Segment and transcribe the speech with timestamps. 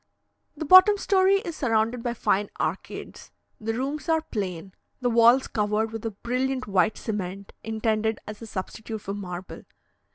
[0.57, 5.91] The bottom story is surrounded by fine arcades; the rooms are plain, the walls covered
[5.91, 9.61] with a brilliant white cement, intended as a substitute for marble.